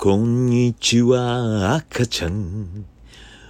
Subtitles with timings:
[0.00, 2.86] こんにちは、赤ちゃん。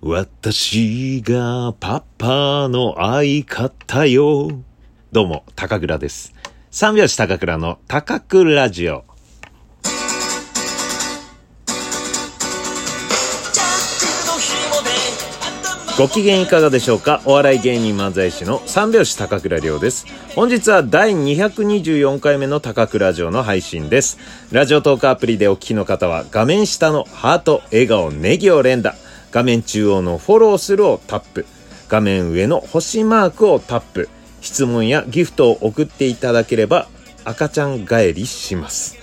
[0.00, 4.48] 私がパパの相方よ。
[5.12, 6.32] どうも、高倉です。
[6.70, 9.04] 三拍子高倉の高倉ラジオ。
[16.00, 17.20] ご機嫌いかがでしょうか？
[17.26, 20.06] お笑い芸人漫才師の三拍子高倉涼です。
[20.34, 24.16] 本日は第224回目の高倉城の配信です。
[24.50, 28.94] ラジオトークアプリでお聞きの方は画面下のハート、笑顔、ネギを連打。
[29.30, 31.44] 画面中央のフォローするをタップ。
[31.90, 34.08] 画面上の星マークをタップ。
[34.40, 36.88] 質問やギフトを送っていただければ
[37.26, 38.96] 赤ちゃん帰りします。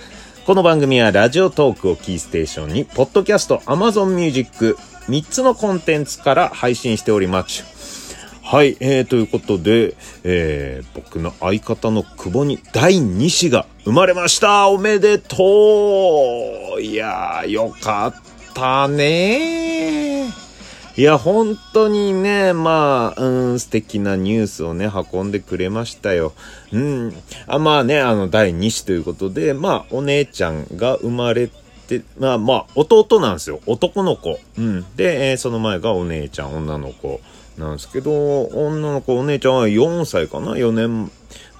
[0.44, 4.76] この番組はラジオトークをキーステーションに、ポッドキャスト、アマゾンミュージック、
[5.08, 8.16] 3つのコンテンツから配信しております。
[8.42, 9.94] はい、えー、ということで、
[10.24, 15.36] えー、僕の相方の久保に第2子が生まれましたおめでと
[16.78, 18.14] ういやー、よかっ
[18.54, 20.28] たね
[20.96, 26.32] いや、本当にね、まあ、うん、素敵なニュースをね、運んでくれましたよ。
[26.72, 27.14] うん。
[27.46, 33.60] あまあね、あの、第2子ということで、まあ、お姉ちゃんが生まれて、でまあまあ、弟なんですよ。
[33.66, 34.38] 男の子。
[34.58, 34.84] うん。
[34.96, 37.20] で、えーその前がお姉ちゃん、女の子
[37.56, 41.10] なんですけど、女の子、お姉ちゃんは4歳かな ?4 年。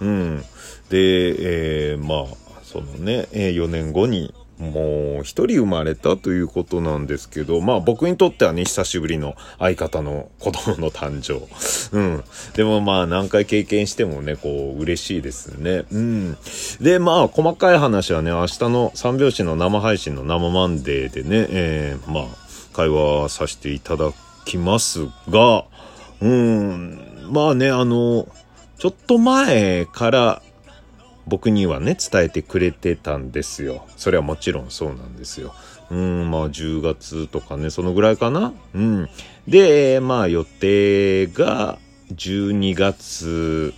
[0.01, 0.45] うん。
[0.91, 11.47] で、えーまあ、そのね、えー4年後に、もう一人生まれたということなんですけど、まあ僕にとってはね、久しぶりの相方の子供の誕生。
[11.97, 12.25] うん。
[12.55, 15.85] でもまあ何回経験してもね、こう嬉しいですね。
[15.93, 16.37] うん。
[16.81, 24.13] で、まあ細かい話はね、明日の三拍子の生配信の生マンデーでね、えーまあ会話させていただ
[24.45, 25.65] きますが、
[26.21, 28.29] うん、まあね、あの、
[28.79, 30.43] ちょっと前から
[31.29, 33.87] 僕にはね、伝えてくれてたんですよ。
[33.97, 35.55] それはもちろんそうなんですよ。
[35.91, 38.53] うん、まあ10月とかね、そのぐらいかな。
[38.75, 39.09] うん。
[39.47, 41.79] で、まあ予定が
[42.15, 43.75] 12月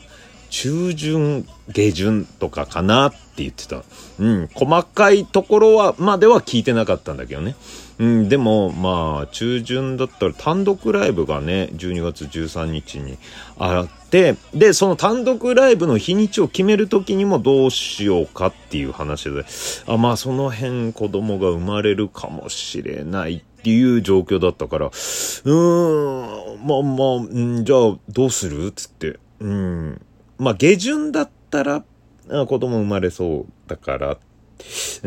[0.50, 3.82] 中旬、下旬とかかなって言ってた。
[4.18, 7.56] うん、細かいところは、までは聞いてなかったんだけどね。
[7.98, 13.18] うん、でも、まあ、中旬だったら単独ライブがね、12月13日に
[13.58, 19.44] あって、で、その単独ライブの日にちを決めるときにもどうしようかっていう話で、
[19.86, 28.72] あ、まあ、その辺子供が生まれるかもしれないっていう状況だったから、うーん、まあまあ、ん、じゃあどうする？
[28.72, 30.00] つって、うん、
[30.40, 31.84] まあ、下旬だったら、
[32.46, 34.16] 子供生まれそうだから、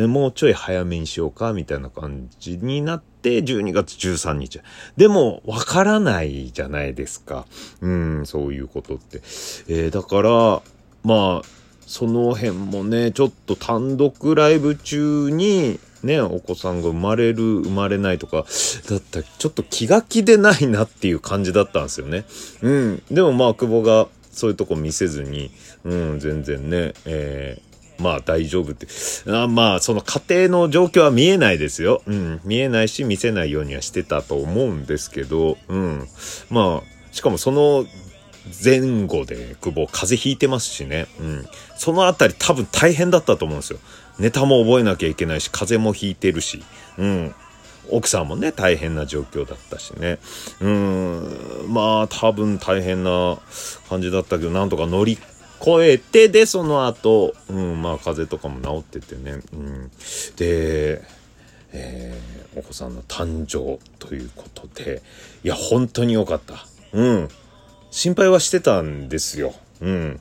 [0.08, 4.62] もうちょい早めにしようか、みたいな感じになって、12月13日。
[4.96, 7.48] でも、わからないじゃないですか。
[7.82, 9.22] うん、そういうことって。
[9.68, 10.62] えーだから、
[11.04, 11.48] まあ、
[11.88, 18.46] その辺もね、ちょっと単独ライブ中に、ね、お子さんが生まれる、生まれないとか、
[18.88, 22.26] だったらちょっと気が気でないなっていう感じだったんですよね。
[22.62, 23.04] うん。
[23.10, 25.52] でもまあ、久保がそういうとこ見せずに、
[25.84, 28.88] うん、全然ね、えーまあ大丈夫って。
[29.28, 32.02] あまあ、その家庭の状況は見えないですよ。
[32.06, 32.42] うん。
[32.44, 36.08] 見えないし、見せないようにはしてたと思うんですけど、うん。
[36.50, 37.86] まあ、しかもその
[38.64, 41.08] 前後で久保風邪ひいてますしね。
[41.20, 41.46] うん。
[41.78, 43.80] そのあたり多分大変だったと思うんですよ。
[44.20, 46.64] ネタも覚えなきゃいけないし、風邪もひいてるし。
[46.98, 47.36] うん。
[47.90, 50.20] 奥さんもね、大変な状況だったしね。
[50.62, 51.66] うん。
[51.70, 53.38] まあ、多分大変な
[53.90, 55.18] 感じだったけど、なんとか乗り
[55.62, 59.42] 越えて、で、その後、うん、まあ、風邪とかも治っててね。
[59.54, 59.92] うん。
[60.36, 61.02] で、
[61.74, 65.02] えーお子さんの誕生ということで、
[65.44, 66.68] いや、本当に良かった。
[66.92, 67.30] うん。
[67.90, 69.56] 心配はしてたんですよ。
[69.82, 70.20] うん。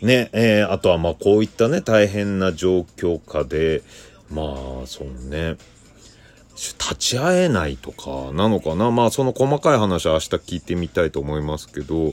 [0.00, 3.82] ね、えーあとはまあこういったね、大変な状況下で、
[4.30, 5.56] まあ、そのね、
[6.78, 8.90] 立ち会えないとかなのかな？
[8.90, 12.12] まあその細かい話は明日聞いてみたいと思いますけど、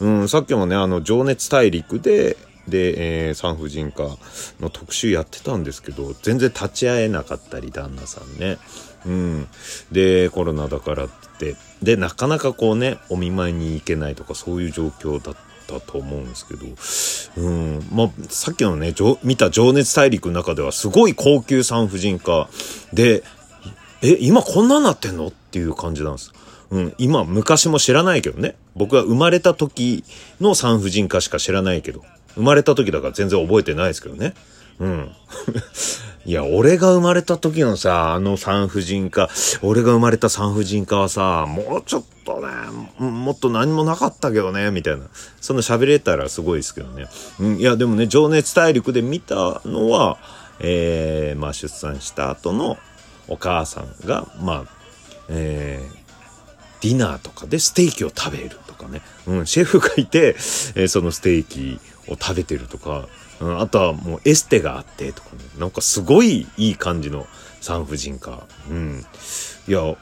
[0.00, 2.36] うん、さっきもね、あの、情熱大陸で、
[2.68, 4.16] で、えー産婦人科
[4.60, 8.58] の特集やってたんですけど、全然立ち会えなかったり、旦那さんね。
[9.06, 9.48] うん。
[9.90, 11.08] で、コロナだからっ
[11.38, 15.36] て、で、なかなかこうね、お見舞いに行けないとか、そういう状況だっ
[15.66, 16.66] たと思うんですけど、
[17.48, 17.88] うん。
[17.92, 18.94] まあ、さっきのね、
[19.24, 22.48] 見た情熱大陸の中では、すごい高級産婦人科
[22.92, 23.24] で、
[24.02, 25.28] え、今こんなんなってんの？
[25.28, 26.32] っていう感じなんです。
[26.70, 28.54] うん、今、昔も知らないけどね。
[28.76, 30.04] 僕は生まれた時
[30.40, 32.02] の産婦人科しか知らないけど。
[32.34, 34.34] 生まれた時だから全然覚えてないですけどね。
[34.78, 35.10] うん。
[36.24, 39.28] いや、俺が生まれた時のさ、あの産婦人科、
[39.62, 42.48] 俺が生まれた産婦人科はさ、もうちょっとね、
[42.98, 45.06] もっと何もなかったけどね、みたいな。
[45.40, 47.06] その喋れたらすごいですけどね。
[47.40, 50.18] うん、いや、でもね、情熱大陸で見たのは、
[50.60, 52.78] えー、まあ出産した後の
[53.30, 54.80] お母さんが、まあ、
[55.30, 59.00] えー、ディナーとかでステーキを食べるとかね。
[59.26, 60.34] うん、シェフがいて、
[60.74, 63.08] えー、そのステーキを食べてるとか、
[63.40, 65.42] うん、あとはもうエステがあってとかね。
[65.58, 67.26] なんかすごいいい感じの
[67.60, 68.46] 産婦人科。
[68.68, 69.06] うん。
[69.68, 69.96] いや、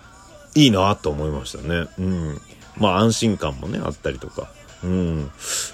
[0.54, 1.86] いいなと思いましたね。
[1.98, 2.40] うん。
[2.76, 4.50] まあ安心感もね、あったりとか。
[4.84, 5.30] うん。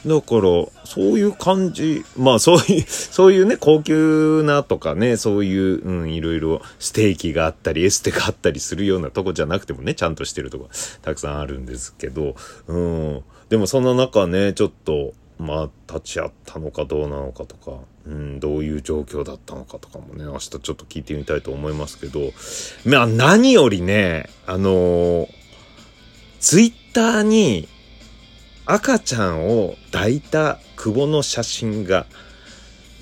[0.06, 0.42] だから、
[0.84, 2.04] そういう感じ。
[2.16, 10.68] まあ、そういう、 そういうね、高級なとかね、そういう、うん、いろいろステーキがあったり、エステがあったりするようなとこじゃなくてもね、ちゃんとしてるとこ
[11.02, 12.34] たくさんあるんですけど、
[12.66, 13.22] うん。
[13.48, 22.32] でもその中ね、ちょっと、まあ、立ち会ったのかどうなのかとか、うん、どういう状況だったのかとかもね、明日ちょっと聞いてみたいと思いますけど、
[22.84, 25.28] まあ、何よりね、あのー、
[26.40, 27.68] ツイッターに、
[28.66, 32.06] 赤ちゃんを抱いた久保の写真が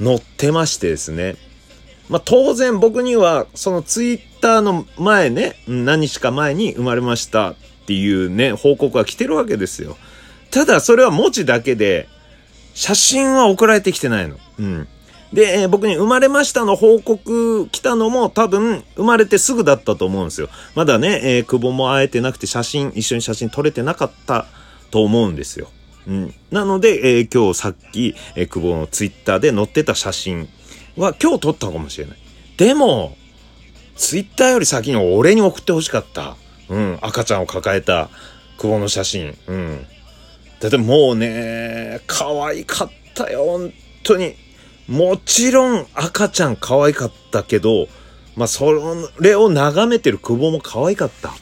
[0.03, 1.37] 載ってましてですね。
[2.09, 7.55] まあ、当然僕にはそのツイッターの前ね、何日か前に生まれましたっ
[7.87, 9.97] ていうね、報告が来てるわけですよ。
[10.50, 12.09] ただそれは文字だけで、
[12.75, 14.37] 写真は送られてきてないの。
[14.59, 14.88] うん。
[15.32, 20.49] で、えー、僕に生まれましたの報告来たのも多分生まれてすぐだったと思うんですよ。
[20.75, 24.47] まだね、えー、久保も会えてなくて写真、一緒に写真撮れてなかった
[24.93, 25.69] と思うんですよ。
[26.06, 26.35] うん。
[26.53, 30.49] なので、えー、今日さっき、えー、久保のツイッターで載ってた写真
[30.97, 32.19] は今日撮ったかもしれない。
[32.59, 33.17] でも、
[33.97, 36.37] ツイッターより先に俺に送ってほしかった。
[36.69, 36.99] うん。
[37.00, 38.11] 赤ちゃんを抱えた
[38.59, 39.37] 久保の写真。
[39.47, 39.87] うん。
[40.61, 43.73] だってもうね、可愛かったよ、本
[44.05, 44.35] 当に。
[44.88, 47.88] もちろん赤ちゃん可愛かったけど、
[48.37, 48.73] まあ、そ
[49.21, 51.33] れを眺めてる久保も可愛かった。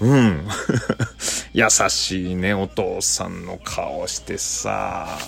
[0.00, 0.46] うん。
[1.52, 5.18] 優しいね、お父さんの顔してさ。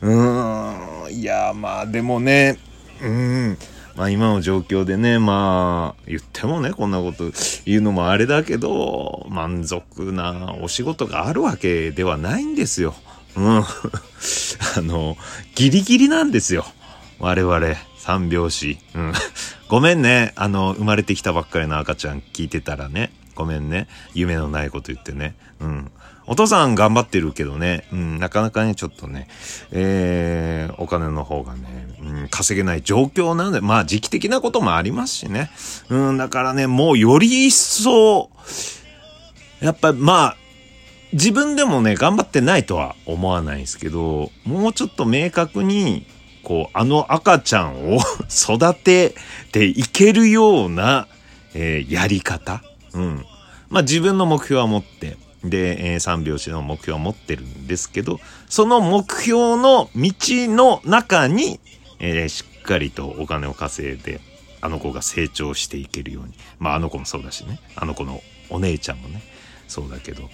[0.00, 1.12] うーん。
[1.12, 2.58] いや、まあでもね、
[3.00, 3.58] うん。
[3.94, 7.30] まあ今の状況でね、まあ言ってもね、こんなこと
[7.66, 12.94] 言うのもあれだけど、満足なお仕事があるわけではないんですよ。
[13.36, 13.58] うん。
[14.76, 15.16] あの、
[15.54, 16.66] ギリギリなんですよ。
[17.20, 18.78] 我々、三拍子。
[18.94, 19.12] うん。
[19.68, 20.32] ごめんね。
[20.34, 23.12] あの、生まれてきたばっかりの赤ちゃん聞いてたらね。
[23.40, 23.88] ごめんね。
[24.14, 25.34] 夢のないこと言ってね。
[25.60, 25.90] うん。
[26.26, 29.26] お父さん頑張ってるけどね、うん、なかなかね、ちょっとね、
[29.72, 35.50] えー、お金の方がね、うん、稼げない状況なんで、まあ時期的なこともありますしね。
[35.88, 38.30] うん、だからね、もうより一層、
[39.60, 40.36] やっぱまあ、
[41.12, 46.06] 自分でもね、頑張ってないとは思わないですけど、もうちょっと明確に、
[46.44, 47.98] こう、あの赤ちゃんを
[48.30, 49.16] 育て
[49.50, 51.08] ていけるような、
[51.54, 52.62] えー、やり方。
[52.92, 53.26] うん。
[53.70, 60.12] まあ自分の目標は持って、で、えー、三拍子の目標を持ってるんですけど、その目標の道
[60.48, 61.60] の中に、
[61.98, 64.20] えー、しっかりとお金を稼いで、
[64.60, 66.34] あの子が成長していけるように。
[66.58, 67.60] まああの子もそうだしね。
[67.76, 68.20] あの子の
[68.50, 69.22] お姉ちゃんもね。
[69.68, 70.28] そうだけど、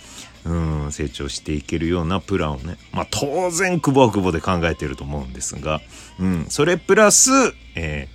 [0.47, 2.79] うん、成長していけるようなプランをね。
[2.93, 5.81] まあ当然、久保は久保で考えてると思うんですが、
[6.19, 7.31] うん、それプラス、
[7.75, 8.09] え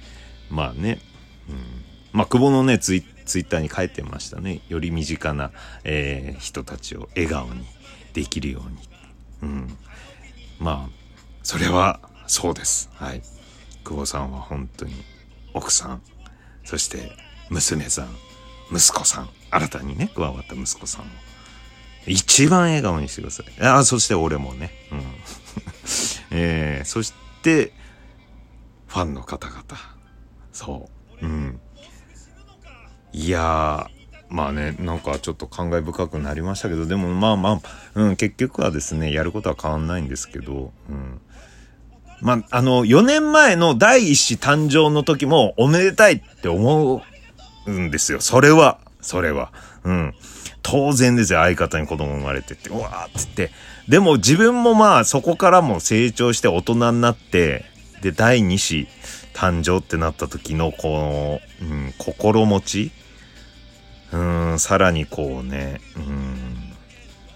[0.50, 1.00] ー、まあね、
[1.48, 1.58] うん、
[2.12, 4.60] まあ久保のね、ツイッツイッターに書いてましたね。
[4.68, 5.52] より身近な、
[5.86, 7.64] えー、人たちを笑顔に
[8.12, 8.78] できるように。
[9.50, 9.78] うん。
[10.60, 10.90] まあ、
[11.42, 12.90] それはそうです。
[12.96, 13.22] はい。
[13.86, 14.92] 久保さんは本当に
[15.54, 16.02] 奥さん、
[16.66, 17.14] そして
[17.50, 18.10] 娘さん、
[18.70, 21.06] 息子さん、新たにね、加わった息子さんを。
[22.08, 23.66] 一番笑顔にしてください。
[23.66, 24.72] ああ、そして俺もね。
[24.92, 25.02] うん。
[26.38, 27.72] えー、そして、
[28.88, 29.64] ファンの方々。
[30.52, 30.90] そ
[31.22, 31.26] う。
[31.26, 31.62] うん。
[33.14, 37.62] いやー、まあね、なんかちょっと感慨深くなりましたけど、でもまあまあ、
[37.96, 41.22] うん、結局はですね、やることは変わんないんですけど、うん。
[42.22, 47.04] まあ、あの、4年前の第一子誕生の時もおめでたいって思
[47.66, 48.22] うんですよ。
[48.22, 49.52] それは、それは。
[49.84, 50.14] うん。
[50.62, 51.40] 当然ですよ。
[51.40, 53.52] 相方に子供生まれてって、うわーって言って。
[53.90, 57.66] でも自分もまあそこからも成長して大人になって、
[58.02, 58.88] で、第二子
[59.34, 62.92] 誕生ってなった時のこの、うん、心持ち？
[64.14, 64.18] う
[64.56, 66.74] ん、さらにこうね、うん、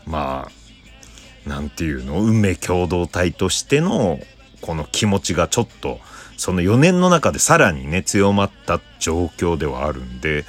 [0.05, 4.19] まあ、なんていうの、運命共同体としての、
[4.61, 5.99] この気持ちがちょっと、
[6.37, 10.43] その4年の中でさらにね、強まった状況ではあるんで、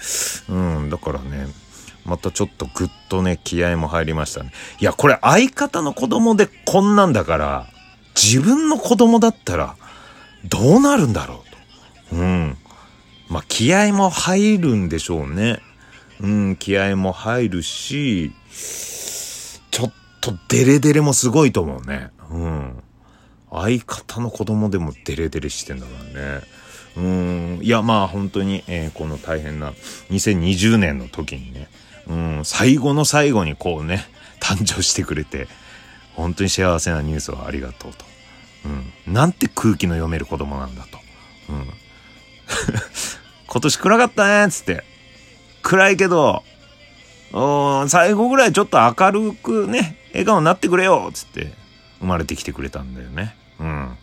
[0.48, 1.46] うん、だからね、
[2.04, 4.50] またちょっとぐっとね、気合も入りましたね。
[4.80, 7.66] いや、これ相方の子供でこんなんだから、
[8.16, 9.76] 自分の子供だったら、
[10.48, 11.42] どうなるんだろ
[12.10, 12.16] うと。
[12.16, 12.56] うん。
[13.28, 15.60] まあ、気合も入るんでしょうね。
[16.20, 18.32] うん、気合も入るし、
[19.70, 22.10] ちょっとデレデレもすごいと思うね。
[22.30, 22.82] うん。
[23.52, 26.40] 相方の子供でもデレデレしてんだからね。
[26.96, 29.72] うん、いや、まあ本当に、えー、この大変な
[30.10, 31.68] 2020年の時にね、
[32.08, 34.06] うん、最後の最後にこうね、
[34.40, 35.48] 誕生してくれて、
[36.14, 38.04] 本当に幸せなニュースをありがとうと。
[38.64, 39.12] うん。
[39.12, 40.98] なんて空気の読める子供なんだと。
[41.50, 41.66] うん。
[43.46, 44.84] 今年暗かったねっつって。
[45.62, 46.44] 暗いけど、
[47.88, 51.52] 最後ぐらいちょっと明るくね、笑顔になってくれよっつって
[51.98, 53.36] 生まれてきてくれたんだよね。
[53.58, 53.96] うん。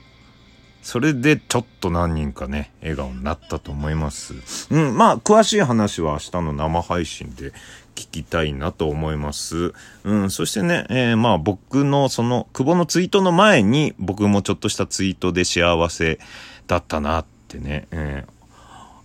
[0.84, 4.36] それでちょっと何人かね、笑顔になったと思います。
[4.70, 7.52] うん、まあ、詳しい話は明日の生配信で
[7.96, 9.74] 聞きたいなと思います。
[10.04, 16.20] うん、そしてね、えー、まあ僕のその、久保のツイートの前に僕もちょっとしたツイートで幸せ
[16.68, 18.34] だったなってね、えー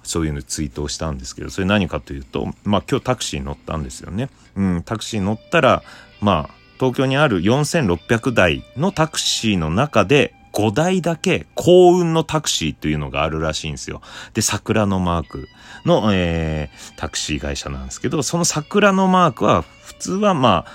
[0.08, 4.30] そういうのツイートをしたんですけど、それ何かというと、まあ今日タクシー乗ったんですよね。
[4.56, 5.82] うん、タクシー乗ったら、
[6.22, 14.02] まあ、東京にある4600台のタクシーの中で、5台だけ幸運のタクシーというのがあるらしいんですよ。
[14.34, 15.48] で、桜のマーク
[15.84, 20.72] の、えー、タクシー会社なんですけど、その桜のマークは普通はまあ、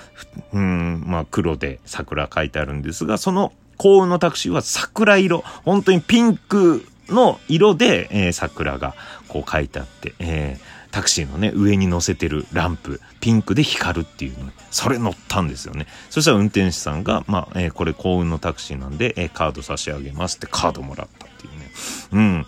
[0.54, 8.96] うん、まあ黒で桜書いてあるんですが、その幸運のタクシーは桜色、本当にピンクの色で、えー、桜が
[9.28, 15.88] こう書いてあって、えータクシーのね、上に乗せてるランプ、ピンクで光るっていうのそれ乗ったんですよね。
[16.12, 22.46] そしたら運転手さんが、まあ、えー、これ幸運のタクシーなんで、えー、カード差し上げますってカードもらったっていうね。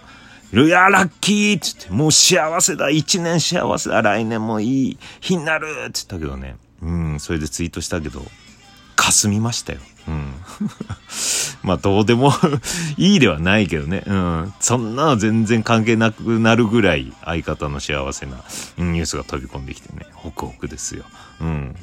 [0.53, 0.67] うん。
[0.67, 6.55] いや、ラッキーっつって、もう幸せだ、一年幸せだ、来年もいい日になるって言ったけどね。
[6.83, 8.23] うん、それでツイートしたけど、
[9.05, 9.79] 霞みましたよ。
[10.07, 10.33] うん。
[11.61, 12.33] まあ、どうでも
[12.97, 14.03] いいではないけどね。
[14.05, 14.53] うん。
[14.59, 18.37] そんなの全然関係なくなるぐらい相方の幸せな
[18.77, 21.05] ニュースが飛び込んできてね、ホクホクですよ。
[21.39, 21.75] うん。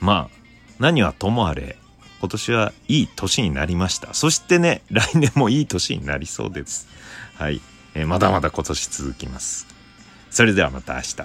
[0.00, 0.36] まあ、
[0.78, 1.76] 何はともあれ、
[2.20, 4.12] 今年はいい年になりました。
[4.12, 6.88] そしてね、来年もいい年になりそうです。
[7.36, 7.62] はい。
[7.94, 9.66] えー、まだまだ今年続きます。
[10.30, 11.22] それではまた明日。